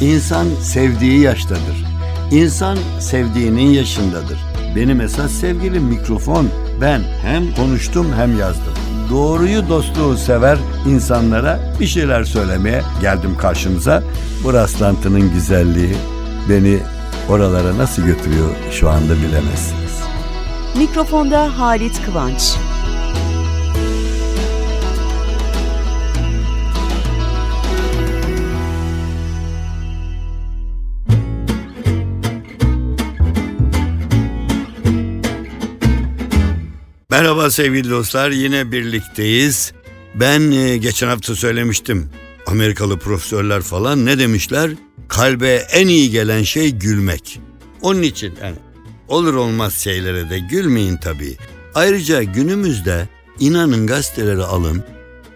İnsan 0.00 0.46
sevdiği 0.62 1.20
yaştadır. 1.20 1.84
İnsan 2.30 2.78
sevdiğinin 3.00 3.70
yaşındadır. 3.70 4.38
Benim 4.76 5.00
esas 5.00 5.30
sevgilim 5.30 5.82
mikrofon. 5.82 6.48
Ben 6.80 7.00
hem 7.22 7.54
konuştum 7.54 8.06
hem 8.16 8.38
yazdım. 8.38 8.74
Doğruyu 9.10 9.68
dostluğu 9.68 10.16
sever 10.16 10.58
insanlara 10.86 11.60
bir 11.80 11.86
şeyler 11.86 12.24
söylemeye 12.24 12.82
geldim 13.00 13.36
karşınıza. 13.38 14.02
Bu 14.44 14.52
rastlantının 14.52 15.32
güzelliği 15.32 15.96
beni 16.48 16.78
oralara 17.28 17.78
nasıl 17.78 18.02
götürüyor 18.02 18.50
şu 18.70 18.90
anda 18.90 19.16
bilemezsiniz. 19.16 20.00
Mikrofonda 20.78 21.58
Halit 21.58 22.02
Kıvanç. 22.06 22.56
Merhaba 37.10 37.50
sevgili 37.50 37.90
dostlar 37.90 38.30
yine 38.30 38.72
birlikteyiz. 38.72 39.72
Ben 40.14 40.50
e, 40.50 40.76
geçen 40.76 41.08
hafta 41.08 41.34
söylemiştim. 41.34 42.10
Amerikalı 42.46 42.98
profesörler 42.98 43.62
falan 43.62 44.06
ne 44.06 44.18
demişler? 44.18 44.70
Kalbe 45.08 45.54
en 45.72 45.88
iyi 45.88 46.10
gelen 46.10 46.42
şey 46.42 46.70
gülmek. 46.70 47.40
Onun 47.82 48.02
için 48.02 48.34
yani 48.42 48.56
olur 49.08 49.34
olmaz 49.34 49.74
şeylere 49.74 50.30
de 50.30 50.38
gülmeyin 50.38 50.96
tabii. 50.96 51.36
Ayrıca 51.74 52.22
günümüzde 52.22 53.08
inanın 53.40 53.86
gazeteleri 53.86 54.42
alın. 54.42 54.84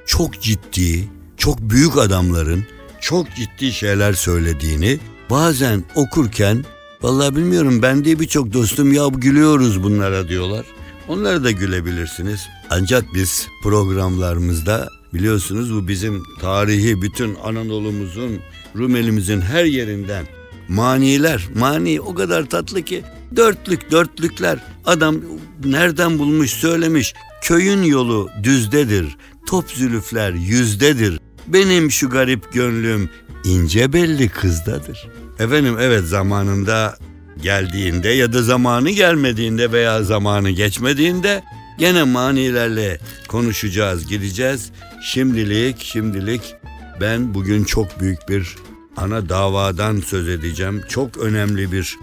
Çok 0.07 0.43
ciddi, 0.43 1.09
çok 1.37 1.61
büyük 1.61 1.99
adamların 1.99 2.65
çok 3.01 3.27
ciddi 3.35 3.73
şeyler 3.73 4.13
söylediğini 4.13 4.99
bazen 5.31 5.85
okurken 5.95 6.65
vallahi 7.03 7.37
bilmiyorum 7.37 7.83
ben 7.83 8.05
de 8.05 8.21
birçok 8.21 8.53
dostum 8.53 8.93
ya 8.93 9.07
gülüyoruz 9.07 9.83
bunlara 9.83 10.29
diyorlar. 10.29 10.65
Onlara 11.09 11.45
da 11.45 11.51
gülebilirsiniz. 11.51 12.49
Ancak 12.71 13.05
biz 13.15 13.49
programlarımızda 13.63 14.89
biliyorsunuz 15.15 15.75
bu 15.75 15.89
bizim 15.89 16.23
tarihi 16.41 17.03
bütün 17.03 17.35
Anadolu'muzun, 17.35 18.39
Rumelimizin 18.77 19.41
her 19.41 19.65
yerinden 19.65 20.27
maniler. 20.69 21.49
Mani 21.55 22.01
o 22.01 22.15
kadar 22.15 22.45
tatlı 22.45 22.83
ki 22.83 23.03
dörtlük 23.37 23.91
dörtlükler. 23.91 24.59
Adam 24.85 25.17
nereden 25.65 26.19
bulmuş 26.19 26.51
söylemiş. 26.51 27.15
Köyün 27.43 27.83
yolu 27.83 28.31
düzdedir. 28.43 29.17
Top 29.47 29.71
zülüfler 29.71 30.33
yüzdedir. 30.33 31.21
Benim 31.47 31.91
şu 31.91 32.11
garip 32.11 32.53
gönlüm 32.53 33.11
ince 33.45 33.93
belli 33.93 34.29
kızdadır. 34.29 35.09
Efendim 35.39 35.77
evet 35.81 36.05
zamanında 36.05 36.99
geldiğinde 37.43 38.09
ya 38.09 38.33
da 38.33 38.43
zamanı 38.43 38.91
gelmediğinde 38.91 39.73
veya 39.73 40.03
zamanı 40.03 40.51
geçmediğinde 40.51 41.43
gene 41.79 42.03
manilerle 42.03 42.99
konuşacağız, 43.29 44.07
gideceğiz. 44.07 44.71
Şimdilik, 45.03 45.83
şimdilik 45.83 46.55
ben 47.01 47.35
bugün 47.35 47.65
çok 47.65 48.01
büyük 48.01 48.29
bir 48.29 48.57
ana 48.97 49.29
davadan 49.29 50.01
söz 50.01 50.29
edeceğim. 50.29 50.83
Çok 50.89 51.17
önemli 51.17 51.73
bir 51.73 51.97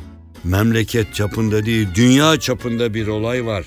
memleket 0.44 1.16
çapında 1.16 1.66
değil, 1.66 1.88
dünya 1.96 2.40
çapında 2.40 2.94
bir 2.94 3.08
olay 3.08 3.46
var. 3.46 3.66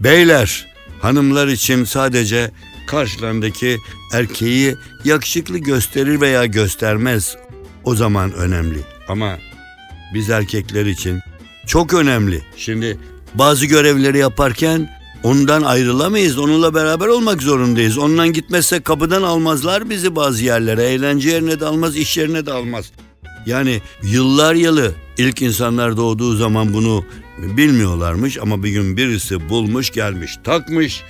Beyler, 0.00 0.66
hanımlar 1.00 1.48
için 1.48 1.84
sadece 1.84 2.50
karşılarındaki 2.86 3.78
erkeği 4.12 4.76
yakışıklı 5.04 5.58
gösterir 5.58 6.20
veya 6.20 6.46
göstermez. 6.46 7.36
O 7.84 7.94
zaman 7.94 8.32
önemli. 8.32 8.78
Ama 9.08 9.36
biz 10.14 10.30
erkekler 10.30 10.86
için 10.86 11.20
çok 11.66 11.94
önemli. 11.94 12.42
Şimdi 12.56 12.98
bazı 13.34 13.66
görevleri 13.66 14.18
yaparken 14.18 14.90
ondan 15.22 15.62
ayrılamayız. 15.62 16.38
Onunla 16.38 16.74
beraber 16.74 17.06
olmak 17.06 17.42
zorundayız. 17.42 17.98
Ondan 17.98 18.32
gitmezsek 18.32 18.84
kapıdan 18.84 19.22
almazlar 19.22 19.90
bizi 19.90 20.16
bazı 20.16 20.44
yerlere. 20.44 20.84
Eğlence 20.84 21.30
yerine 21.30 21.60
de 21.60 21.64
almaz, 21.64 21.96
iş 21.96 22.16
yerine 22.16 22.46
de 22.46 22.52
almaz. 22.52 22.92
Yani 23.46 23.82
yıllar 24.02 24.54
yılı 24.54 24.92
ilk 25.18 25.42
insanlar 25.42 25.96
doğduğu 25.96 26.36
zaman 26.36 26.74
bunu 26.74 27.04
bilmiyorlarmış 27.38 28.38
ama 28.38 28.62
bir 28.62 28.70
gün 28.70 28.96
birisi 28.96 29.48
bulmuş 29.48 29.90
gelmiş 29.90 30.36
takmış. 30.44 31.02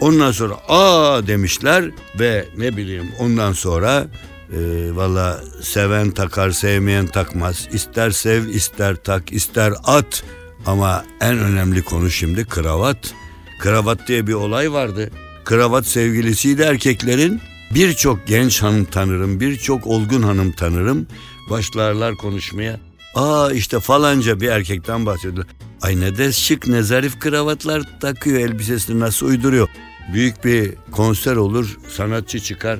Ondan 0.00 0.32
sonra 0.32 0.54
aa 0.68 1.26
demişler 1.26 1.84
ve 2.20 2.44
ne 2.56 2.76
bileyim 2.76 3.12
ondan 3.18 3.52
sonra 3.52 4.06
e, 4.52 4.58
Valla 4.96 5.40
seven 5.62 6.10
takar 6.10 6.50
sevmeyen 6.50 7.06
takmaz. 7.06 7.68
İster 7.72 8.10
sev 8.10 8.46
ister 8.46 8.96
tak 8.96 9.32
ister 9.32 9.72
at. 9.84 10.24
Ama 10.66 11.04
en 11.20 11.38
önemli 11.38 11.82
konu 11.82 12.10
şimdi 12.10 12.44
kravat. 12.44 13.14
Kravat 13.60 14.08
diye 14.08 14.26
bir 14.26 14.34
olay 14.34 14.72
vardı. 14.72 15.10
Kravat 15.44 15.86
sevgilisiydi 15.86 16.62
erkeklerin. 16.62 17.40
Birçok 17.74 18.26
genç 18.26 18.62
hanım 18.62 18.84
tanırım, 18.84 19.40
birçok 19.40 19.86
olgun 19.86 20.22
hanım 20.22 20.52
tanırım. 20.52 21.06
Başlarlar 21.50 22.14
konuşmaya. 22.14 22.80
Aa 23.14 23.52
işte 23.52 23.80
falanca 23.80 24.40
bir 24.40 24.48
erkekten 24.48 25.06
bahsediyor. 25.06 25.46
Ay 25.82 26.00
ne 26.00 26.16
de 26.16 26.32
şık 26.32 26.66
ne 26.66 26.82
zarif 26.82 27.20
kravatlar 27.20 27.82
takıyor 28.00 28.40
elbisesini 28.40 29.00
nasıl 29.00 29.26
uyduruyor. 29.26 29.68
Büyük 30.12 30.44
bir 30.44 30.74
konser 30.90 31.36
olur 31.36 31.78
sanatçı 31.88 32.40
çıkar. 32.40 32.78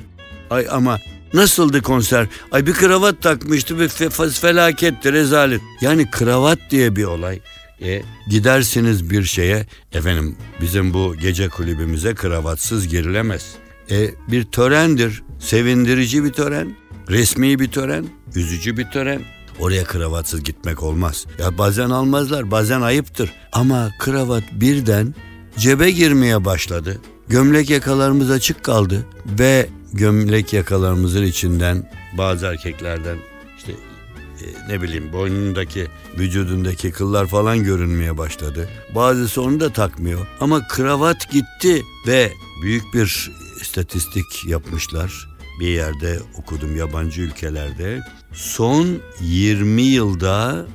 Ay 0.49 0.67
ama 0.71 0.99
Nasıldı 1.35 1.81
konser? 1.81 2.27
Ay 2.51 2.67
bir 2.67 2.73
kravat 2.73 3.21
takmıştı 3.21 3.87
fe, 3.87 4.09
felaketti 4.29 5.13
rezalet. 5.13 5.61
Yani 5.81 6.11
kravat 6.11 6.59
diye 6.71 6.95
bir 6.95 7.03
olay. 7.03 7.39
E, 7.81 8.01
gidersiniz 8.29 9.09
bir 9.09 9.23
şeye 9.23 9.65
efendim 9.93 10.35
bizim 10.61 10.93
bu 10.93 11.15
gece 11.21 11.49
kulübümüze 11.49 12.15
kravatsız 12.15 12.87
girilemez. 12.87 13.55
E, 13.91 14.09
bir 14.27 14.43
törendir. 14.43 15.23
Sevindirici 15.39 16.23
bir 16.23 16.33
tören. 16.33 16.75
Resmi 17.09 17.59
bir 17.59 17.71
tören. 17.71 18.05
Üzücü 18.35 18.77
bir 18.77 18.85
tören. 18.91 19.21
Oraya 19.59 19.83
kravatsız 19.83 20.43
gitmek 20.43 20.83
olmaz. 20.83 21.25
Ya 21.39 21.57
bazen 21.57 21.89
almazlar, 21.89 22.51
bazen 22.51 22.81
ayıptır. 22.81 23.33
Ama 23.51 23.91
kravat 23.99 24.43
birden 24.51 25.15
cebe 25.57 25.91
girmeye 25.91 26.45
başladı. 26.45 27.01
Gömlek 27.29 27.69
yakalarımız 27.69 28.31
açık 28.31 28.63
kaldı 28.63 29.05
ve 29.39 29.69
gömlek 29.93 30.53
yakalarımızın 30.53 31.23
içinden 31.23 31.91
bazı 32.17 32.45
erkeklerden 32.45 33.17
işte 33.57 33.71
e, 33.71 34.45
ne 34.69 34.81
bileyim 34.81 35.13
boynundaki 35.13 35.87
vücudundaki 36.17 36.91
kıllar 36.91 37.27
falan 37.27 37.63
görünmeye 37.63 38.17
başladı. 38.17 38.69
Bazısı 38.95 39.41
onu 39.41 39.59
da 39.59 39.73
takmıyor 39.73 40.27
ama 40.39 40.67
kravat 40.67 41.31
gitti 41.31 41.83
ve 42.07 42.31
büyük 42.63 42.93
bir 42.93 43.31
istatistik 43.61 44.45
yapmışlar. 44.47 45.29
Bir 45.59 45.67
yerde 45.67 46.19
okudum 46.37 46.77
yabancı 46.77 47.21
ülkelerde. 47.21 48.01
Son 48.33 48.87
20 49.21 49.81
yılda 49.81 50.65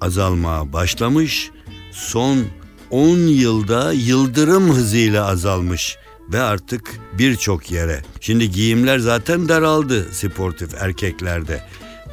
azalmaya 0.00 0.72
başlamış. 0.72 1.50
Son 1.92 2.44
10 2.90 3.16
yılda 3.18 3.92
yıldırım 3.92 4.70
hızıyla 4.74 5.26
azalmış 5.26 5.96
ve 6.32 6.40
artık 6.40 6.90
birçok 7.18 7.70
yere. 7.70 8.02
Şimdi 8.20 8.50
giyimler 8.50 8.98
zaten 8.98 9.48
daraldı 9.48 10.06
sportif 10.12 10.74
erkeklerde 10.74 11.64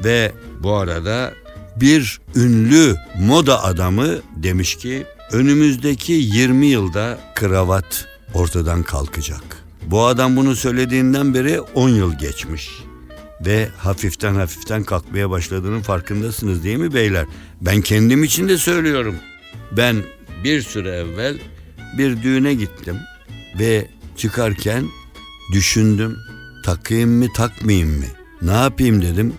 ve 0.03 0.31
bu 0.59 0.73
arada 0.73 1.33
bir 1.75 2.19
ünlü 2.35 2.95
moda 3.19 3.63
adamı 3.63 4.07
demiş 4.35 4.75
ki 4.75 5.05
önümüzdeki 5.31 6.13
20 6.13 6.67
yılda 6.67 7.19
kravat 7.35 8.05
ortadan 8.33 8.83
kalkacak. 8.83 9.44
Bu 9.85 10.05
adam 10.05 10.35
bunu 10.35 10.55
söylediğinden 10.55 11.33
beri 11.33 11.61
10 11.61 11.89
yıl 11.89 12.17
geçmiş 12.17 12.69
ve 13.45 13.69
hafiften 13.77 14.35
hafiften 14.35 14.83
kalkmaya 14.83 15.29
başladığının 15.29 15.81
farkındasınız 15.81 16.63
değil 16.63 16.77
mi 16.77 16.94
beyler? 16.94 17.25
Ben 17.62 17.81
kendim 17.81 18.24
için 18.24 18.50
de 18.50 18.57
söylüyorum. 18.57 19.15
Ben 19.71 20.03
bir 20.44 20.62
süre 20.62 20.89
evvel 20.89 21.38
bir 21.98 22.24
düğüne 22.24 22.54
gittim 22.54 22.98
ve 23.60 23.88
çıkarken 24.18 24.86
düşündüm 25.54 26.18
takayım 26.66 27.10
mı 27.10 27.28
takmayayım 27.36 27.98
mı? 27.98 28.06
Ne 28.42 28.51
yapayım 28.51 29.01
dedim. 29.01 29.34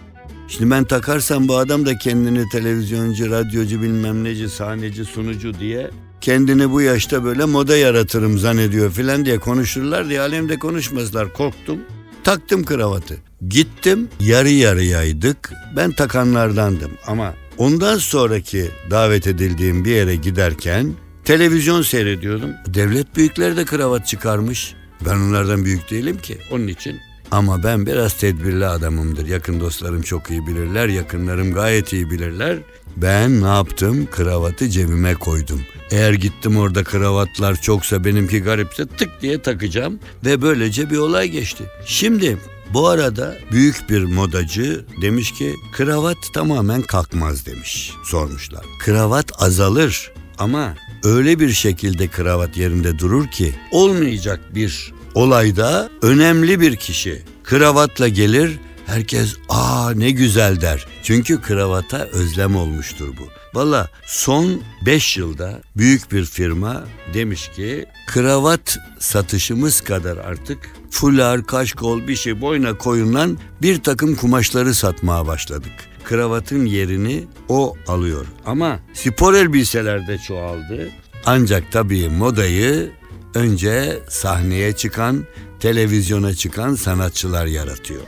Şimdi 0.48 0.70
ben 0.70 0.84
takarsam 0.84 1.48
bu 1.48 1.56
adam 1.56 1.86
da 1.86 1.98
kendini 1.98 2.48
televizyoncu, 2.48 3.30
radyocu 3.30 3.82
bilmem 3.82 4.24
neci, 4.24 4.48
sahneci, 4.48 5.04
sunucu 5.04 5.58
diye 5.60 5.90
kendini 6.20 6.70
bu 6.70 6.80
yaşta 6.82 7.24
böyle 7.24 7.44
moda 7.44 7.76
yaratırım 7.76 8.38
zannediyor 8.38 8.90
filan 8.90 9.24
diye 9.24 9.38
konuşurlar 9.38 10.08
diye 10.08 10.20
alemde 10.20 10.58
konuşmazlar. 10.58 11.32
Korktum. 11.32 11.78
Taktım 12.24 12.64
kravatı. 12.64 13.16
Gittim 13.48 14.08
yarı 14.20 14.50
yarıyaydık. 14.50 15.52
Ben 15.76 15.92
takanlardandım 15.92 16.90
ama 17.06 17.34
ondan 17.58 17.98
sonraki 17.98 18.70
davet 18.90 19.26
edildiğim 19.26 19.84
bir 19.84 19.90
yere 19.90 20.16
giderken 20.16 20.94
Televizyon 21.28 21.82
seyrediyordum. 21.82 22.50
Devlet 22.66 23.16
büyükleri 23.16 23.56
de 23.56 23.64
kravat 23.64 24.06
çıkarmış. 24.06 24.74
Ben 25.06 25.16
onlardan 25.16 25.64
büyük 25.64 25.90
değilim 25.90 26.18
ki. 26.18 26.38
Onun 26.52 26.66
için 26.66 27.00
Ama 27.30 27.62
ben 27.62 27.86
biraz 27.86 28.14
tedbirli 28.14 28.66
adamımdır. 28.66 29.26
Yakın 29.26 29.60
dostlarım 29.60 30.02
çok 30.02 30.30
iyi 30.30 30.46
bilirler, 30.46 30.88
yakınlarım 30.88 31.54
gayet 31.54 31.92
iyi 31.92 32.10
bilirler. 32.10 32.58
Ben 32.96 33.42
ne 33.42 33.46
yaptım? 33.46 34.08
Kravatı 34.10 34.68
cebime 34.68 35.14
koydum. 35.14 35.60
Eğer 35.90 36.12
gittim 36.12 36.56
orada 36.58 36.84
kravatlar 36.84 37.60
çoksa 37.60 38.04
benimki 38.04 38.42
garipse 38.42 38.86
tık 38.86 39.22
diye 39.22 39.42
takacağım 39.42 39.98
ve 40.24 40.42
böylece 40.42 40.90
bir 40.90 40.96
olay 40.96 41.28
geçti. 41.28 41.64
Şimdi 41.86 42.38
bu 42.74 42.88
arada 42.88 43.36
büyük 43.52 43.90
bir 43.90 44.02
modacı 44.02 44.84
demiş 45.02 45.32
ki 45.32 45.54
kravat 45.72 46.16
tamamen 46.34 46.82
kalkmaz 46.82 47.46
demiş. 47.46 47.92
Sormuşlar. 48.04 48.64
Kravat 48.80 49.42
azalır 49.42 50.12
ama 50.38 50.74
öyle 51.04 51.40
bir 51.40 51.52
şekilde 51.52 52.08
kravat 52.08 52.56
yerinde 52.56 52.98
durur 52.98 53.26
ki 53.26 53.54
olmayacak 53.70 54.40
bir 54.54 54.92
olayda 55.14 55.90
önemli 56.02 56.60
bir 56.60 56.76
kişi 56.76 57.22
kravatla 57.44 58.08
gelir 58.08 58.58
herkes 58.86 59.36
aa 59.48 59.90
ne 59.96 60.10
güzel 60.10 60.60
der. 60.60 60.86
Çünkü 61.02 61.40
kravata 61.40 61.98
özlem 61.98 62.56
olmuştur 62.56 63.08
bu. 63.20 63.28
Valla 63.58 63.88
son 64.06 64.62
5 64.86 65.16
yılda 65.16 65.60
büyük 65.76 66.12
bir 66.12 66.24
firma 66.24 66.84
demiş 67.14 67.48
ki 67.48 67.86
kravat 68.06 68.78
satışımız 68.98 69.80
kadar 69.80 70.16
artık 70.16 70.58
fular, 70.90 71.46
kaşkol 71.46 72.08
bir 72.08 72.16
şey 72.16 72.40
boyuna 72.40 72.78
koyulan 72.78 73.38
bir 73.62 73.82
takım 73.82 74.14
kumaşları 74.14 74.74
satmaya 74.74 75.26
başladık. 75.26 75.72
Kravatın 76.04 76.66
yerini 76.66 77.24
o 77.48 77.76
alıyor. 77.86 78.26
Ama 78.46 78.78
spor 78.94 79.34
elbiseler 79.34 80.06
de 80.06 80.18
çoğaldı. 80.18 80.88
Ancak 81.26 81.72
tabii 81.72 82.08
modayı 82.08 82.90
önce 83.34 83.98
sahneye 84.08 84.72
çıkan, 84.72 85.24
televizyona 85.60 86.34
çıkan 86.34 86.74
sanatçılar 86.74 87.46
yaratıyor. 87.46 88.02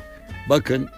Bakın 0.48 0.88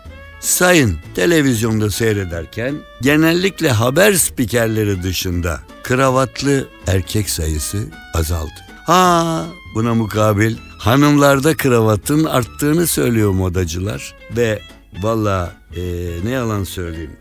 sayın 0.40 0.98
televizyonda 1.14 1.90
seyrederken 1.90 2.74
genellikle 3.02 3.70
haber 3.70 4.12
spikerleri 4.12 5.02
dışında 5.02 5.60
kravatlı 5.82 6.68
erkek 6.86 7.30
sayısı 7.30 7.84
azaldı. 8.14 8.52
Ha 8.86 9.46
buna 9.74 9.94
mukabil 9.94 10.56
hanımlarda 10.82 11.56
kravatın 11.56 12.24
arttığını 12.24 12.86
söylüyor 12.86 13.30
modacılar 13.30 14.14
ve 14.36 14.60
valla 15.02 15.54
eee, 15.76 15.84
ne 16.24 16.30
yalan 16.30 16.64
söyleyeyim 16.64 17.16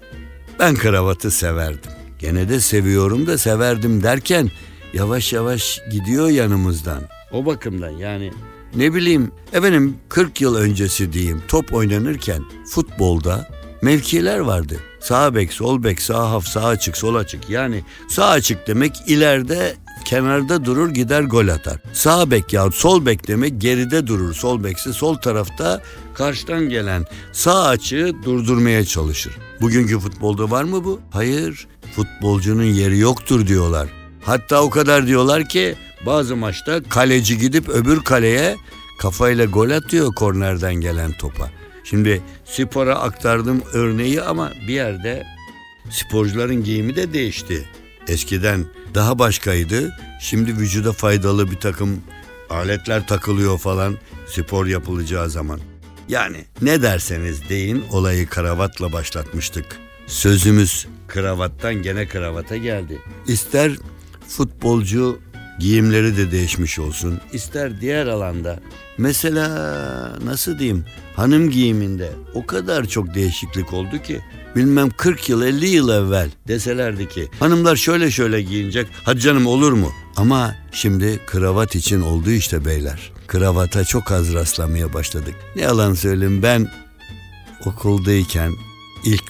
ben 0.59 0.75
kravatı 0.75 1.31
severdim. 1.31 1.91
Gene 2.19 2.49
de 2.49 2.59
seviyorum 2.59 3.27
da 3.27 3.37
severdim 3.37 4.03
derken 4.03 4.51
yavaş 4.93 5.33
yavaş 5.33 5.81
gidiyor 5.91 6.29
yanımızdan. 6.29 7.01
O 7.31 7.45
bakımdan 7.45 7.89
yani 7.89 8.31
ne 8.75 8.93
bileyim 8.93 9.31
efendim 9.53 9.95
40 10.09 10.41
yıl 10.41 10.55
öncesi 10.55 11.13
diyeyim 11.13 11.41
top 11.47 11.73
oynanırken 11.73 12.43
futbolda 12.69 13.47
mevkiler 13.81 14.39
vardı. 14.39 14.75
Sağ 14.99 15.35
bek, 15.35 15.53
sol 15.53 15.83
bek, 15.83 16.01
sağ 16.01 16.31
haf, 16.31 16.45
sağ 16.47 16.65
açık, 16.65 16.97
sol 16.97 17.15
açık. 17.15 17.49
Yani 17.49 17.83
sağ 18.09 18.27
açık 18.29 18.67
demek 18.67 18.95
ileride 19.07 19.75
kenarda 20.05 20.65
durur 20.65 20.89
gider 20.89 21.21
gol 21.21 21.47
atar. 21.47 21.79
Sağ 21.93 22.31
bek 22.31 22.53
ya 22.53 22.71
sol 22.71 23.05
bek 23.05 23.27
demek 23.27 23.61
geride 23.61 24.07
durur. 24.07 24.33
Sol 24.33 24.63
bekse 24.63 24.93
sol 24.93 25.15
tarafta 25.15 25.81
karşıdan 26.13 26.69
gelen 26.69 27.05
sağ 27.31 27.67
açığı 27.67 28.15
durdurmaya 28.25 28.85
çalışır. 28.85 29.33
Bugünkü 29.61 29.99
futbolda 29.99 30.51
var 30.51 30.63
mı 30.63 30.83
bu? 30.85 30.99
Hayır. 31.11 31.67
Futbolcunun 31.95 32.63
yeri 32.63 32.97
yoktur 32.97 33.47
diyorlar. 33.47 33.87
Hatta 34.25 34.61
o 34.61 34.69
kadar 34.69 35.07
diyorlar 35.07 35.49
ki 35.49 35.75
bazı 36.05 36.35
maçta 36.35 36.83
kaleci 36.83 37.37
gidip 37.37 37.69
öbür 37.69 38.03
kaleye 38.03 38.55
kafayla 38.99 39.45
gol 39.45 39.69
atıyor 39.69 40.15
kornerden 40.15 40.75
gelen 40.75 41.11
topa. 41.11 41.60
Şimdi 41.83 42.21
spora 42.45 42.95
aktardım 42.95 43.63
örneği 43.73 44.21
ama 44.21 44.51
bir 44.67 44.73
yerde 44.73 45.23
sporcuların 45.89 46.63
giyimi 46.63 46.95
de 46.95 47.13
değişti. 47.13 47.65
Eskiden 48.07 48.65
daha 48.95 49.19
başkaydı. 49.19 49.93
Şimdi 50.21 50.57
vücuda 50.57 50.93
faydalı 50.93 51.51
bir 51.51 51.55
takım 51.55 52.01
aletler 52.49 53.07
takılıyor 53.07 53.57
falan 53.57 53.97
spor 54.27 54.65
yapılacağı 54.65 55.29
zaman. 55.29 55.59
Yani 56.09 56.45
ne 56.61 56.81
derseniz 56.81 57.49
deyin 57.49 57.83
olayı 57.91 58.27
kravatla 58.27 58.93
başlatmıştık. 58.93 59.65
Sözümüz 60.07 60.87
kravattan 61.07 61.75
gene 61.75 62.07
kravata 62.07 62.57
geldi. 62.57 63.01
İster 63.27 63.71
futbolcu 64.27 65.19
giyimleri 65.61 66.17
de 66.17 66.31
değişmiş 66.31 66.79
olsun. 66.79 67.19
ister 67.33 67.81
diğer 67.81 68.07
alanda. 68.07 68.59
Mesela 68.97 69.47
nasıl 70.25 70.59
diyeyim 70.59 70.85
hanım 71.15 71.49
giyiminde 71.49 72.09
o 72.33 72.45
kadar 72.45 72.85
çok 72.85 73.15
değişiklik 73.15 73.73
oldu 73.73 74.01
ki 74.03 74.21
bilmem 74.55 74.89
40 74.97 75.29
yıl 75.29 75.41
50 75.41 75.67
yıl 75.67 75.89
evvel 75.89 76.29
deselerdi 76.47 77.09
ki 77.09 77.29
hanımlar 77.39 77.75
şöyle 77.75 78.11
şöyle 78.11 78.41
giyinecek 78.41 78.87
hadi 79.03 79.19
canım 79.19 79.47
olur 79.47 79.71
mu? 79.73 79.91
Ama 80.15 80.55
şimdi 80.71 81.19
kravat 81.27 81.75
için 81.75 82.01
oldu 82.01 82.31
işte 82.31 82.65
beyler. 82.65 83.11
Kravata 83.27 83.83
çok 83.83 84.11
az 84.11 84.33
rastlamaya 84.33 84.93
başladık. 84.93 85.35
Ne 85.55 85.61
yalan 85.61 85.93
söyleyeyim 85.93 86.43
ben 86.43 86.71
okuldayken 87.65 88.53
ilk 89.05 89.23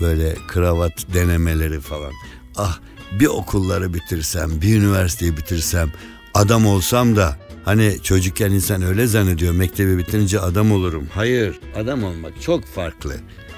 böyle 0.00 0.36
kravat 0.48 1.14
denemeleri 1.14 1.80
falan. 1.80 2.12
Ah 2.56 2.78
bir 3.12 3.26
okulları 3.26 3.94
bitirsem, 3.94 4.62
bir 4.62 4.76
üniversiteyi 4.76 5.36
bitirsem, 5.36 5.92
adam 6.34 6.66
olsam 6.66 7.16
da 7.16 7.36
hani 7.64 7.96
çocukken 8.02 8.50
insan 8.50 8.82
öyle 8.82 9.06
zannediyor 9.06 9.54
mektebi 9.54 9.98
bitirince 9.98 10.40
adam 10.40 10.72
olurum. 10.72 11.08
Hayır, 11.14 11.60
adam 11.76 12.04
olmak 12.04 12.42
çok 12.42 12.64
farklı. 12.64 13.14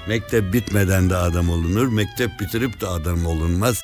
Mektep 0.07 0.53
bitmeden 0.53 1.09
de 1.09 1.15
adam 1.15 1.49
olunur, 1.49 1.87
mektep 1.87 2.39
bitirip 2.39 2.81
de 2.81 2.87
adam 2.87 3.25
olunmaz. 3.25 3.81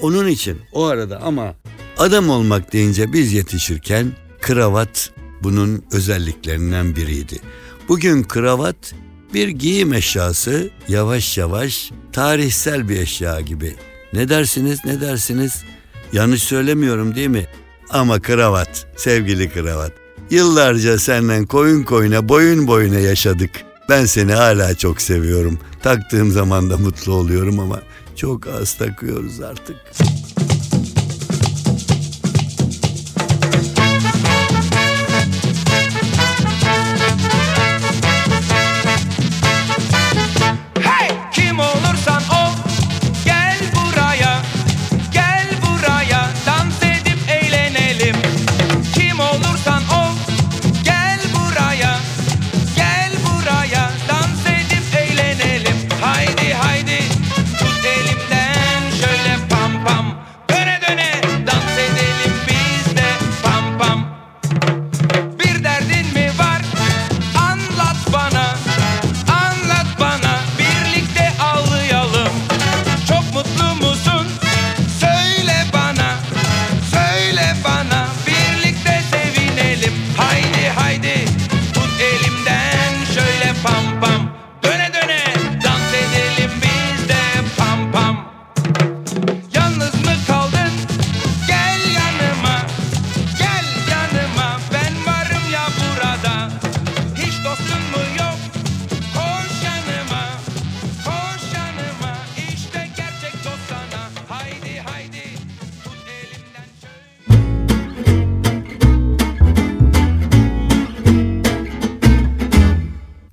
Onun 0.00 0.28
için 0.28 0.60
o 0.72 0.84
arada 0.84 1.20
ama 1.20 1.54
adam 1.98 2.30
olmak 2.30 2.72
deyince 2.72 3.12
biz 3.12 3.32
yetişirken 3.32 4.12
kravat 4.40 5.10
bunun 5.42 5.84
özelliklerinden 5.92 6.96
biriydi. 6.96 7.40
Bugün 7.88 8.22
kravat 8.22 8.94
bir 9.34 9.48
giyim 9.48 9.94
eşyası 9.94 10.70
yavaş 10.88 11.38
yavaş 11.38 11.90
tarihsel 12.12 12.88
bir 12.88 13.00
eşya 13.00 13.40
gibi. 13.40 13.74
Ne 14.14 14.28
dersiniz 14.28 14.84
ne 14.84 15.00
dersiniz? 15.00 15.64
Yanlış 16.12 16.42
söylemiyorum 16.42 17.14
değil 17.14 17.28
mi? 17.28 17.46
Ama 17.90 18.20
kravat, 18.22 18.86
sevgili 18.96 19.50
kravat. 19.50 19.92
Yıllarca 20.30 20.98
senden 20.98 21.46
koyun 21.46 21.82
koyuna 21.82 22.28
boyun 22.28 22.66
boyuna 22.66 22.98
yaşadık. 22.98 23.50
Ben 23.88 24.04
seni 24.04 24.32
hala 24.32 24.74
çok 24.74 25.00
seviyorum. 25.02 25.58
Taktığım 25.82 26.30
zaman 26.30 26.70
da 26.70 26.76
mutlu 26.76 27.12
oluyorum 27.12 27.60
ama 27.60 27.82
çok 28.16 28.46
az 28.46 28.74
takıyoruz 28.78 29.40
artık. 29.40 29.76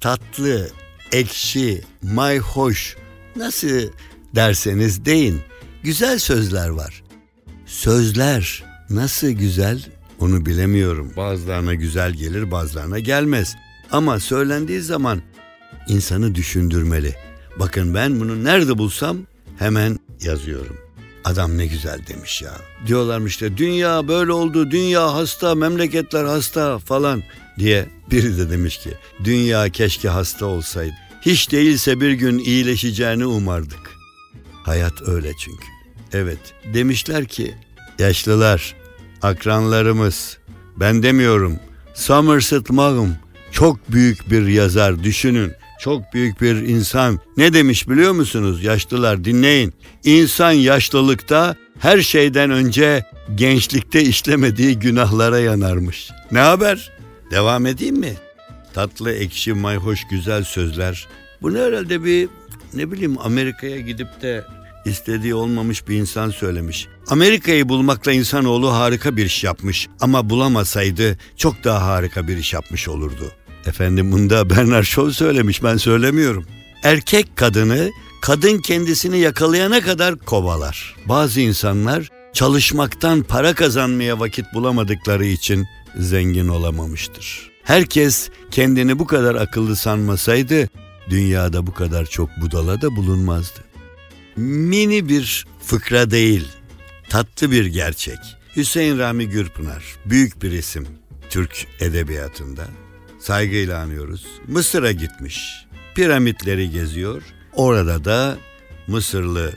Tatlı, 0.01 0.70
ekşi, 1.12 1.81
mayhoş 2.01 2.96
nasıl 3.36 3.67
derseniz 4.36 5.05
deyin. 5.05 5.41
Güzel 5.84 6.20
sözler 6.20 6.70
var. 6.70 7.03
Sözler 7.65 8.63
nasıl 8.89 9.27
güzel 9.29 9.86
onu 10.20 10.46
bilemiyorum. 10.46 11.12
Bazılarına 11.17 11.74
güzel 11.74 12.12
gelir 12.12 12.51
bazılarına 12.51 13.00
gelmez. 13.00 13.55
Ama 13.91 14.20
söylendiği 14.20 14.81
zaman 14.81 15.22
insanı 15.88 16.36
düşündürmeli. 16.36 17.15
Bakın 17.60 17.93
ben 17.93 18.20
bunu 18.20 18.43
nerede 18.43 18.77
bulsam 18.77 19.17
hemen 19.60 20.00
yazıyorum. 20.22 20.81
Adam 21.25 21.58
ne 21.58 21.66
güzel 21.66 22.00
demiş 22.08 22.42
ya. 22.42 22.51
Diyorlarmış 22.88 23.34
işte 23.34 23.58
dünya 23.58 24.08
böyle 24.08 24.32
oldu, 24.32 24.72
dünya 24.72 25.13
hasta, 25.13 25.56
memleketler 25.56 26.25
hasta 26.25 26.80
falan 26.80 27.24
diye. 27.60 27.88
Biri 28.12 28.38
de 28.38 28.50
demiş 28.50 28.78
ki 28.78 28.90
dünya 29.24 29.70
keşke 29.70 30.10
hasta 30.10 30.46
olsaydı. 30.46 30.94
Hiç 31.22 31.51
değilse 31.51 32.01
bir 32.01 32.12
gün 32.12 32.40
iyileşeceğini 32.40 33.25
umardık. 33.25 33.92
Hayat 34.63 35.08
öyle 35.08 35.32
çünkü. 35.40 35.66
Evet 36.13 36.40
demişler 36.74 37.25
ki 37.25 37.56
yaşlılar, 38.00 38.75
akranlarımız, 39.22 40.38
ben 40.78 41.04
demiyorum 41.04 41.60
Somerset 41.94 42.70
Maugham 42.70 43.16
çok 43.51 43.92
büyük 43.92 44.32
bir 44.32 44.48
yazar 44.48 45.04
düşünün. 45.04 45.51
Çok 45.82 46.14
büyük 46.14 46.42
bir 46.42 46.56
insan. 46.56 47.20
Ne 47.38 47.54
demiş 47.54 47.90
biliyor 47.90 48.12
musunuz 48.12 48.64
yaşlılar 48.64 49.24
dinleyin. 49.24 49.74
İnsan 50.04 50.52
yaşlılıkta 50.52 51.56
her 51.80 52.02
şeyden 52.02 52.52
önce 52.52 53.06
gençlikte 53.36 54.02
işlemediği 54.02 54.80
günahlara 54.80 55.40
yanarmış. 55.40 56.10
Ne 56.32 56.40
haber? 56.40 56.92
Devam 57.32 57.66
edeyim 57.66 57.98
mi? 57.98 58.14
Tatlı, 58.74 59.12
ekşi, 59.12 59.54
mayhoş, 59.54 60.00
güzel 60.12 60.44
sözler. 60.44 61.08
Bunu 61.42 61.58
herhalde 61.58 62.04
bir 62.04 62.30
ne 62.74 62.92
bileyim 62.92 63.18
Amerika'ya 63.20 63.80
gidip 63.80 64.22
de 64.22 64.44
istediği 64.86 65.36
olmamış 65.36 65.88
bir 65.88 65.96
insan 65.96 66.30
söylemiş. 66.30 66.88
Amerika'yı 67.08 67.70
bulmakla 67.70 68.12
insanoğlu 68.12 68.74
harika 68.74 69.18
bir 69.18 69.26
iş 69.26 69.44
yapmış 69.44 69.88
ama 70.00 70.30
bulamasaydı 70.30 71.18
çok 71.38 71.64
daha 71.64 71.88
harika 71.88 72.28
bir 72.28 72.38
iş 72.38 72.54
yapmış 72.54 72.88
olurdu. 72.90 73.32
Efendim 73.65 74.12
bunda 74.12 74.50
Bernard 74.50 74.84
Shaw 74.84 75.13
söylemiş 75.13 75.63
ben 75.63 75.77
söylemiyorum. 75.77 76.46
Erkek 76.84 77.38
kadını 77.38 77.91
kadın 78.22 78.58
kendisini 78.62 79.20
yakalayana 79.20 79.82
kadar 79.82 80.15
kovalar. 80.15 80.96
Bazı 81.06 81.41
insanlar 81.41 82.10
çalışmaktan 82.34 83.24
para 83.24 83.53
kazanmaya 83.53 84.20
vakit 84.20 84.46
bulamadıkları 84.53 85.25
için 85.25 85.68
zengin 86.00 86.48
olamamıştır. 86.48 87.51
Herkes 87.63 88.30
kendini 88.51 89.00
bu 89.00 89.08
kadar 89.08 89.36
akıllı 89.36 89.75
sanmasaydı 89.75 90.70
dünyada 91.10 91.68
bu 91.68 91.74
kadar 91.74 92.06
çok 92.06 92.30
budala 92.41 92.82
da 92.82 92.96
bulunmazdı. 92.96 93.60
Mini 94.36 95.10
bir 95.10 95.46
fıkra 95.65 96.12
değil, 96.12 96.48
tatlı 97.10 97.51
bir 97.51 97.65
gerçek. 97.65 98.20
Hüseyin 98.56 99.00
Rami 99.00 99.30
Gürpınar, 99.30 99.84
büyük 100.06 100.44
bir 100.44 100.51
isim 100.51 100.88
Türk 101.30 101.68
edebiyatında. 101.80 102.68
Saygıyla 103.22 103.80
anıyoruz. 103.80 104.25
Mısır'a 104.48 104.92
gitmiş. 104.92 105.66
Piramitleri 105.96 106.70
geziyor. 106.70 107.24
Orada 107.54 108.06
da 108.06 108.38
Mısırlı 108.88 109.54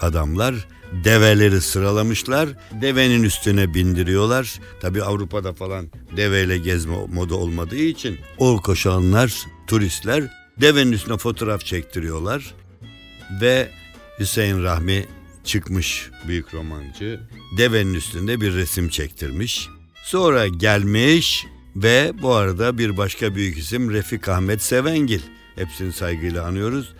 adamlar 0.00 0.68
develeri 1.04 1.60
sıralamışlar. 1.60 2.48
Devenin 2.80 3.22
üstüne 3.22 3.74
bindiriyorlar. 3.74 4.60
Tabi 4.80 5.02
Avrupa'da 5.02 5.52
falan 5.52 5.86
deveyle 6.16 6.58
gezme 6.58 6.96
moda 7.12 7.34
olmadığı 7.34 7.76
için 7.76 8.18
ol 8.38 8.58
koşanlar, 8.62 9.46
turistler 9.66 10.24
devenin 10.60 10.92
üstüne 10.92 11.16
fotoğraf 11.16 11.64
çektiriyorlar. 11.64 12.54
Ve 13.40 13.70
Hüseyin 14.18 14.62
Rahmi 14.62 15.06
çıkmış 15.44 16.10
büyük 16.28 16.54
romancı. 16.54 17.20
Devenin 17.58 17.94
üstünde 17.94 18.40
bir 18.40 18.54
resim 18.54 18.88
çektirmiş. 18.88 19.68
Sonra 20.04 20.48
gelmiş 20.48 21.46
ve 21.76 22.12
bu 22.22 22.34
arada 22.34 22.78
bir 22.78 22.96
başka 22.96 23.34
büyük 23.34 23.58
isim 23.58 23.90
Refik 23.90 24.28
Ahmet 24.28 24.62
Sevengil. 24.62 25.20
Hepsini 25.56 25.92
saygıyla 25.92 26.44
anıyoruz. 26.44 26.94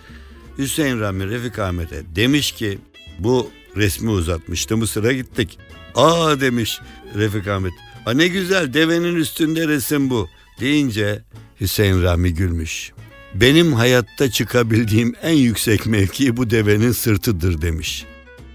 Hüseyin 0.58 1.00
Rahmi 1.00 1.28
Refik 1.28 1.58
Ahmet'e 1.58 2.02
demiş 2.16 2.52
ki 2.52 2.78
bu 3.18 3.50
resmi 3.76 4.10
uzatmıştı 4.10 4.76
Mısır'a 4.76 5.12
gittik. 5.12 5.58
Aa 5.94 6.40
demiş 6.40 6.80
Refik 7.14 7.48
Ahmet. 7.48 7.72
A 8.06 8.12
ne 8.12 8.28
güzel 8.28 8.74
devenin 8.74 9.16
üstünde 9.16 9.68
resim 9.68 10.10
bu. 10.10 10.28
Deyince 10.60 11.22
Hüseyin 11.60 12.02
Rahmi 12.02 12.34
gülmüş. 12.34 12.92
Benim 13.34 13.72
hayatta 13.72 14.30
çıkabildiğim 14.30 15.14
en 15.22 15.32
yüksek 15.32 15.86
mevki 15.86 16.36
bu 16.36 16.50
devenin 16.50 16.92
sırtıdır 16.92 17.62
demiş. 17.62 18.04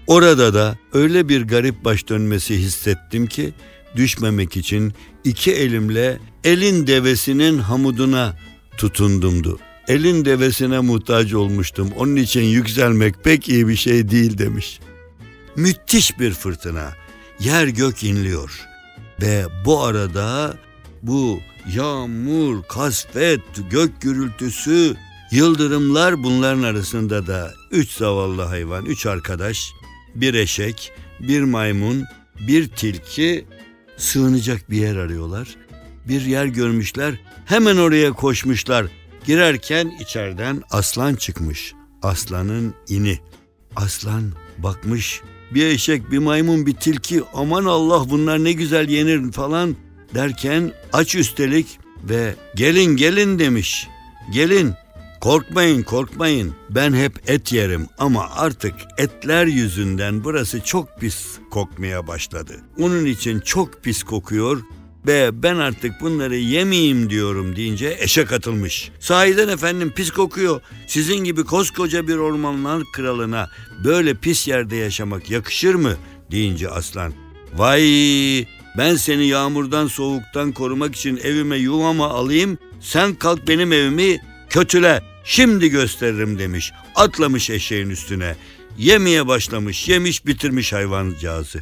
Orada 0.06 0.54
da 0.54 0.78
öyle 0.92 1.28
bir 1.28 1.42
garip 1.42 1.84
baş 1.84 2.08
dönmesi 2.08 2.58
hissettim 2.58 3.26
ki 3.26 3.52
düşmemek 3.96 4.56
için 4.56 4.92
iki 5.24 5.52
elimle 5.52 6.18
elin 6.44 6.86
devesinin 6.86 7.58
hamuduna 7.58 8.36
tutundumdu. 8.76 9.58
Elin 9.88 10.24
devesine 10.24 10.80
muhtaç 10.80 11.34
olmuştum. 11.34 11.90
Onun 11.96 12.16
için 12.16 12.42
yükselmek 12.42 13.24
pek 13.24 13.48
iyi 13.48 13.68
bir 13.68 13.76
şey 13.76 14.10
değil 14.10 14.38
demiş. 14.38 14.80
Müthiş 15.56 16.18
bir 16.18 16.32
fırtına. 16.32 16.92
Yer 17.40 17.66
gök 17.66 18.04
inliyor. 18.04 18.60
Ve 19.22 19.44
bu 19.64 19.82
arada 19.82 20.56
bu 21.02 21.40
yağmur, 21.74 22.62
kasvet, 22.62 23.40
gök 23.70 24.00
gürültüsü, 24.00 24.96
yıldırımlar 25.30 26.22
bunların 26.22 26.62
arasında 26.62 27.26
da 27.26 27.54
üç 27.70 27.90
zavallı 27.90 28.42
hayvan, 28.42 28.84
üç 28.84 29.06
arkadaş, 29.06 29.72
bir 30.14 30.34
eşek, 30.34 30.92
bir 31.20 31.42
maymun, 31.42 32.04
bir 32.48 32.68
tilki 32.68 33.44
sığınacak 33.96 34.70
bir 34.70 34.76
yer 34.76 34.96
arıyorlar. 34.96 35.56
Bir 36.08 36.20
yer 36.20 36.46
görmüşler, 36.46 37.14
hemen 37.44 37.76
oraya 37.76 38.12
koşmuşlar. 38.12 38.86
Girerken 39.24 39.92
içeriden 40.00 40.62
aslan 40.70 41.14
çıkmış. 41.14 41.74
Aslanın 42.02 42.74
ini. 42.88 43.18
Aslan 43.76 44.32
bakmış. 44.58 45.20
Bir 45.54 45.66
eşek, 45.66 46.10
bir 46.10 46.18
maymun, 46.18 46.66
bir 46.66 46.74
tilki. 46.74 47.22
Aman 47.34 47.64
Allah 47.64 48.10
bunlar 48.10 48.44
ne 48.44 48.52
güzel 48.52 48.88
yenir 48.88 49.32
falan 49.32 49.76
derken 50.14 50.72
aç 50.92 51.14
üstelik 51.14 51.78
ve 52.04 52.34
gelin 52.54 52.96
gelin 52.96 53.38
demiş. 53.38 53.88
Gelin 54.32 54.74
korkmayın 55.22 55.82
korkmayın 55.82 56.54
ben 56.70 56.94
hep 56.94 57.30
et 57.30 57.52
yerim 57.52 57.86
ama 57.98 58.30
artık 58.30 58.74
etler 58.98 59.46
yüzünden 59.46 60.24
burası 60.24 60.60
çok 60.64 61.00
pis 61.00 61.26
kokmaya 61.50 62.06
başladı. 62.06 62.60
Onun 62.78 63.04
için 63.04 63.40
çok 63.40 63.82
pis 63.82 64.02
kokuyor 64.02 64.60
ve 65.06 65.42
ben 65.42 65.56
artık 65.56 66.00
bunları 66.00 66.36
yemeyeyim 66.36 67.10
diyorum 67.10 67.56
deyince 67.56 67.96
eşek 68.00 68.32
atılmış. 68.32 68.90
Sahiden 69.00 69.48
efendim 69.48 69.92
pis 69.96 70.10
kokuyor. 70.10 70.60
Sizin 70.86 71.24
gibi 71.24 71.44
koskoca 71.44 72.08
bir 72.08 72.16
ormanlar 72.16 72.82
kralına 72.92 73.50
böyle 73.84 74.14
pis 74.14 74.48
yerde 74.48 74.76
yaşamak 74.76 75.30
yakışır 75.30 75.74
mı? 75.74 75.96
deyince 76.30 76.68
aslan. 76.70 77.12
Vay 77.54 77.82
ben 78.78 78.96
seni 78.96 79.26
yağmurdan 79.26 79.86
soğuktan 79.86 80.52
korumak 80.52 80.94
için 80.96 81.16
evime 81.16 81.56
yuvama 81.56 82.08
alayım. 82.10 82.58
Sen 82.80 83.14
kalk 83.14 83.48
benim 83.48 83.72
evimi 83.72 84.20
kötüle. 84.50 85.11
Şimdi 85.24 85.68
gösteririm 85.68 86.38
demiş. 86.38 86.72
Atlamış 86.94 87.50
eşeğin 87.50 87.90
üstüne. 87.90 88.36
Yemeye 88.78 89.26
başlamış. 89.26 89.88
Yemiş 89.88 90.26
bitirmiş 90.26 90.72
hayvancağızı. 90.72 91.60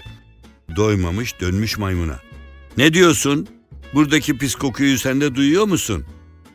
Doymamış 0.77 1.41
dönmüş 1.41 1.79
maymuna. 1.79 2.19
Ne 2.77 2.95
diyorsun? 2.95 3.47
Buradaki 3.95 4.39
pis 4.39 4.55
kokuyu 4.55 4.99
sen 4.99 5.21
de 5.21 5.35
duyuyor 5.35 5.65
musun? 5.65 6.05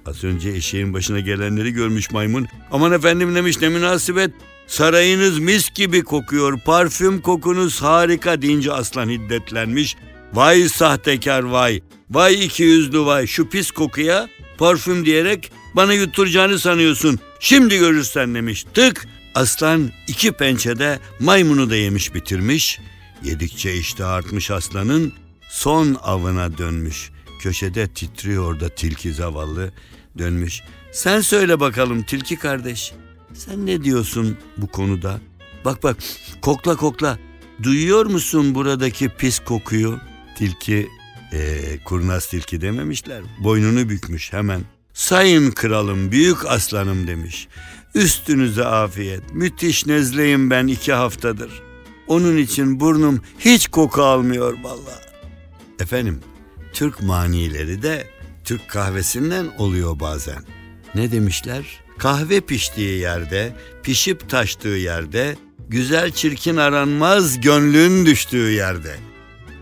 Az 0.05 0.23
önce 0.23 0.49
eşeğin 0.49 0.93
başına 0.93 1.19
gelenleri 1.19 1.71
görmüş 1.71 2.11
maymun. 2.11 2.47
Aman 2.71 2.91
efendim 2.91 3.35
demiş 3.35 3.61
ne 3.61 3.69
münasebet. 3.69 4.31
Sarayınız 4.67 5.39
mis 5.39 5.69
gibi 5.69 6.03
kokuyor. 6.03 6.59
Parfüm 6.59 7.21
kokunuz 7.21 7.81
harika 7.81 8.41
deyince 8.41 8.71
aslan 8.71 9.09
hiddetlenmiş. 9.09 9.95
Vay 10.33 10.69
sahtekar 10.69 11.43
vay. 11.43 11.81
Vay 12.09 12.45
iki 12.45 12.63
yüzlü 12.63 13.05
vay. 13.05 13.27
Şu 13.27 13.49
pis 13.49 13.71
kokuya 13.71 14.29
parfüm 14.57 15.05
diyerek 15.05 15.51
bana 15.75 15.93
yutturacağını 15.93 16.59
sanıyorsun. 16.59 17.19
Şimdi 17.39 17.77
görürsen 17.77 18.35
demiş. 18.35 18.65
Tık 18.73 19.07
aslan 19.35 19.91
iki 20.07 20.31
pençede 20.31 20.99
maymunu 21.19 21.69
da 21.69 21.75
yemiş 21.75 22.13
bitirmiş. 22.13 22.79
Yedikçe 23.23 23.75
işte 23.75 24.05
artmış 24.05 24.51
aslanın 24.51 25.13
son 25.49 25.97
avına 26.03 26.57
dönmüş. 26.57 27.11
Köşede 27.41 27.87
titriyor 27.87 28.59
da 28.59 28.69
tilki 28.69 29.13
zavallı 29.13 29.71
dönmüş. 30.17 30.61
Sen 30.91 31.21
söyle 31.21 31.59
bakalım 31.59 32.03
tilki 32.03 32.35
kardeş. 32.35 32.93
Sen 33.33 33.65
ne 33.65 33.83
diyorsun 33.83 34.37
bu 34.57 34.67
konuda? 34.67 35.19
Bak 35.65 35.83
bak 35.83 35.97
kokla 36.41 36.75
kokla. 36.75 37.19
Duyuyor 37.63 38.05
musun 38.05 38.55
buradaki 38.55 39.09
pis 39.09 39.39
kokuyu? 39.39 39.99
Tilki 40.37 40.87
ee, 41.33 41.79
kurnaz 41.85 42.27
tilki 42.27 42.61
dememişler. 42.61 43.21
Boynunu 43.39 43.89
bükmüş 43.89 44.33
hemen. 44.33 44.61
Sayın 44.95 45.51
kralım, 45.51 46.11
büyük 46.11 46.45
aslanım 46.45 47.07
demiş. 47.07 47.47
Üstünüze 47.95 48.65
afiyet. 48.65 49.33
Müthiş 49.33 49.85
nezleyim 49.85 50.49
ben 50.49 50.67
iki 50.67 50.93
haftadır. 50.93 51.61
Onun 52.07 52.37
için 52.37 52.79
burnum 52.79 53.21
hiç 53.39 53.67
koku 53.67 54.03
almıyor 54.03 54.57
vallahi. 54.63 55.05
Efendim, 55.79 56.19
Türk 56.73 57.01
manileri 57.01 57.81
de 57.81 58.07
Türk 58.43 58.69
kahvesinden 58.69 59.47
oluyor 59.57 59.99
bazen. 59.99 60.43
Ne 60.95 61.11
demişler? 61.11 61.65
Kahve 61.97 62.41
piştiği 62.41 62.99
yerde, 62.99 63.55
pişip 63.83 64.29
taştığı 64.29 64.67
yerde, 64.67 65.35
güzel 65.69 66.11
çirkin 66.11 66.57
aranmaz 66.57 67.41
gönlün 67.41 68.05
düştüğü 68.05 68.51
yerde. 68.51 68.95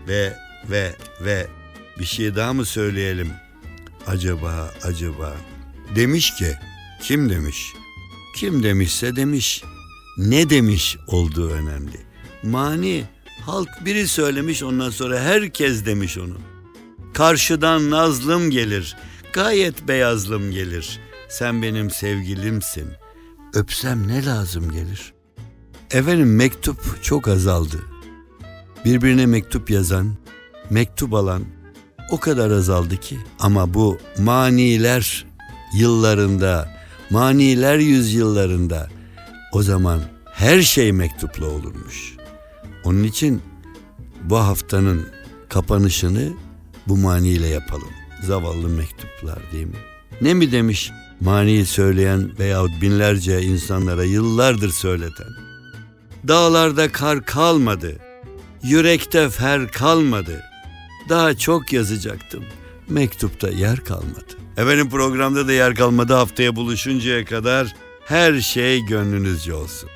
Ve 0.08 0.36
ve 0.70 0.96
ve 1.20 1.46
bir 1.98 2.04
şey 2.04 2.36
daha 2.36 2.52
mı 2.52 2.64
söyleyelim? 2.64 3.43
Acaba 4.06 4.70
acaba 4.82 5.36
demiş 5.96 6.34
ki 6.34 6.52
kim 7.02 7.30
demiş? 7.30 7.72
Kim 8.36 8.62
demişse 8.62 9.16
demiş. 9.16 9.64
Ne 10.18 10.50
demiş 10.50 10.96
olduğu 11.06 11.50
önemli. 11.50 12.00
Mani 12.42 13.04
halk 13.46 13.68
biri 13.84 14.08
söylemiş 14.08 14.62
ondan 14.62 14.90
sonra 14.90 15.20
herkes 15.20 15.86
demiş 15.86 16.18
onu. 16.18 16.36
Karşıdan 17.14 17.90
nazlım 17.90 18.50
gelir, 18.50 18.96
gayet 19.32 19.88
beyazlım 19.88 20.50
gelir. 20.50 21.00
Sen 21.28 21.62
benim 21.62 21.90
sevgilimsin. 21.90 22.86
Öpsem 23.54 24.08
ne 24.08 24.24
lazım 24.24 24.70
gelir? 24.70 25.12
Efendim 25.90 26.36
mektup 26.36 27.02
çok 27.02 27.28
azaldı. 27.28 27.82
Birbirine 28.84 29.26
mektup 29.26 29.70
yazan, 29.70 30.16
mektup 30.70 31.14
alan 31.14 31.44
o 32.10 32.20
kadar 32.20 32.50
azaldı 32.50 32.96
ki. 32.96 33.18
Ama 33.38 33.74
bu 33.74 33.98
maniler 34.18 35.26
yıllarında, 35.74 36.68
maniler 37.10 37.78
yüzyıllarında 37.78 38.88
o 39.52 39.62
zaman 39.62 40.00
her 40.32 40.62
şey 40.62 40.92
mektupla 40.92 41.46
olurmuş. 41.46 42.16
Onun 42.84 43.04
için 43.04 43.42
bu 44.22 44.38
haftanın 44.38 45.06
kapanışını 45.48 46.32
bu 46.88 46.96
maniyle 46.96 47.46
yapalım. 47.46 47.90
Zavallı 48.22 48.68
mektuplar 48.68 49.38
değil 49.52 49.66
mi? 49.66 49.76
Ne 50.20 50.34
mi 50.34 50.52
demiş 50.52 50.90
maniyi 51.20 51.66
söyleyen 51.66 52.38
veyahut 52.38 52.82
binlerce 52.82 53.42
insanlara 53.42 54.04
yıllardır 54.04 54.70
söyleten? 54.70 55.28
Dağlarda 56.28 56.92
kar 56.92 57.24
kalmadı, 57.24 57.96
yürekte 58.62 59.30
fer 59.30 59.72
kalmadı. 59.72 60.42
Daha 61.08 61.36
çok 61.36 61.72
yazacaktım. 61.72 62.44
Mektupta 62.88 63.48
yer 63.48 63.84
kalmadı. 63.84 64.36
Efendim 64.56 64.90
programda 64.90 65.48
da 65.48 65.52
yer 65.52 65.74
kalmadı. 65.74 66.14
Haftaya 66.14 66.56
buluşuncaya 66.56 67.24
kadar 67.24 67.74
her 68.04 68.40
şey 68.40 68.80
gönlünüzce 68.86 69.54
olsun. 69.54 69.90